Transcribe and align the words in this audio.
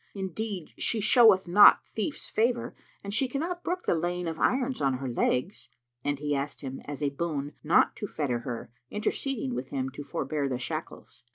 Indeed, 0.15 0.71
she 0.79 0.99
showeth 0.99 1.47
not 1.47 1.81
thief's 1.93 2.27
favour 2.27 2.73
and 3.03 3.13
she 3.13 3.27
cannot 3.27 3.63
brook 3.63 3.83
the 3.85 3.93
laying 3.93 4.27
of 4.27 4.39
irons 4.39 4.81
on 4.81 4.95
her 4.95 5.07
legs." 5.07 5.69
And 6.03 6.17
he 6.17 6.33
asked 6.33 6.61
him 6.61 6.79
as 6.85 7.03
a 7.03 7.11
boon 7.11 7.53
not 7.63 7.95
to 7.97 8.07
fetter 8.07 8.39
her, 8.39 8.71
interceding 8.89 9.53
with 9.53 9.69
him 9.69 9.91
to 9.91 10.03
forbear 10.03 10.49
the 10.49 10.57
shackles. 10.57 11.23